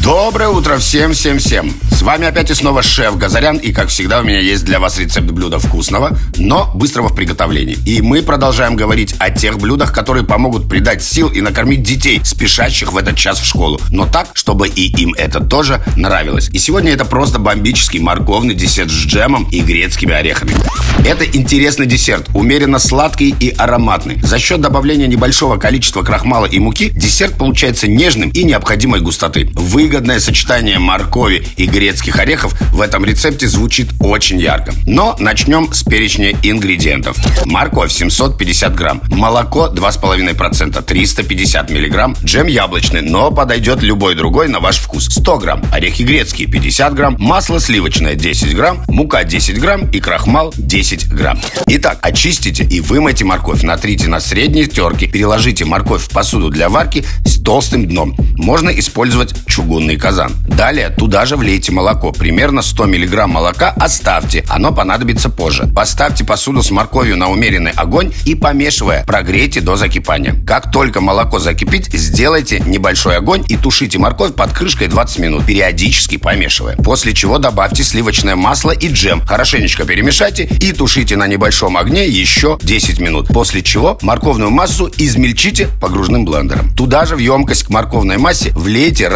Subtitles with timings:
[0.00, 1.72] Доброе утро всем, всем, всем.
[1.90, 4.98] С вами опять и снова шеф Газарян, и как всегда у меня есть для вас
[4.98, 7.76] рецепт блюда вкусного, но быстрого в приготовлении.
[7.86, 12.92] И мы продолжаем говорить о тех блюдах, которые помогут придать сил и накормить детей, спешащих
[12.92, 16.48] в этот час в школу, но так, чтобы и им это тоже нравилось.
[16.52, 20.54] И сегодня это просто бомбический морковный десерт с джемом и грецкими орехами.
[21.06, 24.20] Это интересный десерт, умеренно сладкий и ароматный.
[24.22, 29.50] За счет добавления небольшого количества крахмала и муки десерт получается нежным и необходимой густоты.
[29.82, 34.72] Выгодное сочетание моркови и грецких орехов в этом рецепте звучит очень ярко.
[34.86, 37.16] Но начнем с перечня ингредиентов.
[37.46, 44.76] Морковь 750 грамм, молоко 2,5%, 350 миллиграмм, джем яблочный, но подойдет любой другой на ваш
[44.76, 49.98] вкус, 100 грамм, орехи грецкие 50 грамм, масло сливочное 10 грамм, мука 10 грамм и
[49.98, 51.40] крахмал 10 10 грамм.
[51.66, 53.62] Итак, очистите и вымойте морковь.
[53.62, 55.06] Натрите на средней терке.
[55.06, 58.16] Переложите морковь в посуду для варки с толстым дном.
[58.36, 59.34] Можно использовать
[59.72, 60.32] чугунный казан.
[60.46, 62.12] Далее туда же влейте молоко.
[62.12, 64.44] Примерно 100 мг молока оставьте.
[64.48, 65.66] Оно понадобится позже.
[65.74, 70.34] Поставьте посуду с морковью на умеренный огонь и помешивая, прогрейте до закипания.
[70.46, 76.18] Как только молоко закипит, сделайте небольшой огонь и тушите морковь под крышкой 20 минут, периодически
[76.18, 76.76] помешивая.
[76.76, 79.22] После чего добавьте сливочное масло и джем.
[79.24, 83.28] Хорошенечко перемешайте и тушите на небольшом огне еще 10 минут.
[83.28, 86.70] После чего морковную массу измельчите погружным блендером.
[86.76, 89.08] Туда же в емкость к морковной массе влейте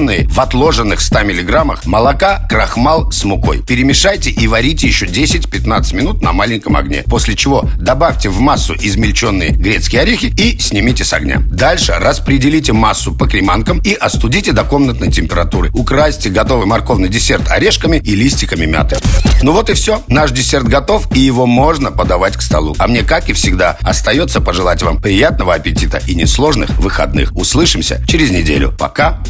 [0.00, 3.62] разведенные в отложенных 100 миллиграммах молока, крахмал с мукой.
[3.62, 7.02] Перемешайте и варите еще 10-15 минут на маленьком огне.
[7.06, 11.42] После чего добавьте в массу измельченные грецкие орехи и снимите с огня.
[11.50, 15.70] Дальше распределите массу по креманкам и остудите до комнатной температуры.
[15.72, 18.96] Украсьте готовый морковный десерт орешками и листиками мяты.
[19.42, 20.02] Ну вот и все.
[20.08, 22.74] Наш десерт готов и его можно подавать к столу.
[22.78, 27.34] А мне, как и всегда, остается пожелать вам приятного аппетита и несложных выходных.
[27.34, 28.74] Услышимся через неделю.